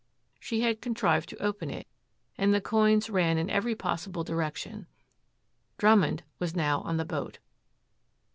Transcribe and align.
She 0.39 0.61
had 0.61 0.81
contrived 0.81 1.29
to 1.29 1.39
open 1.43 1.69
it, 1.69 1.85
and 2.35 2.51
the 2.55 2.59
coins 2.59 3.07
ran 3.07 3.37
in 3.37 3.51
every 3.51 3.75
possible 3.75 4.23
direction. 4.23 4.87
Drummond 5.77 6.23
was 6.39 6.55
now 6.55 6.81
on 6.81 6.97
the 6.97 7.05
boat. 7.05 7.37